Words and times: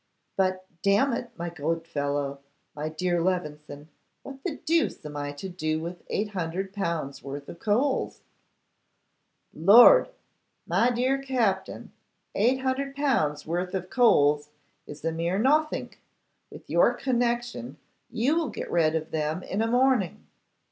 'But, 0.35 0.65
damn 0.81 1.13
it, 1.13 1.29
my 1.37 1.51
good 1.51 1.85
fellow, 1.85 2.39
my 2.75 2.89
dear 2.89 3.21
Levison, 3.21 3.89
what 4.23 4.43
the 4.43 4.55
deuce 4.57 5.05
am 5.05 5.15
I 5.15 5.31
to 5.33 5.47
do 5.47 5.79
with 5.79 6.07
800L. 6.07 7.21
worth 7.21 7.47
of 7.47 7.59
coals?' 7.59 8.23
'Lord! 9.53 10.09
My 10.65 10.89
dear 10.89 11.21
Captin, 11.21 11.91
800L. 12.35 13.45
worth 13.45 13.75
of 13.75 13.91
coals 13.91 14.49
is 14.87 15.05
a 15.05 15.11
mere 15.11 15.37
nothink. 15.37 16.01
With 16.49 16.67
your 16.67 16.95
connection, 16.95 17.77
you 18.09 18.35
will 18.35 18.49
get 18.49 18.71
rid 18.71 18.95
of 18.95 19.11
them 19.11 19.43
in 19.43 19.61
a 19.61 19.67
morning. 19.67 20.25